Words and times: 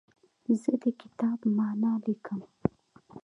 زه 0.61 0.71
د 0.83 0.83
کتاب 1.01 1.39
معنی 1.57 1.93
لیکم. 2.05 2.39